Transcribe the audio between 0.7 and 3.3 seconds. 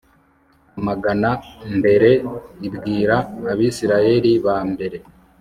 amagana mbere ibwira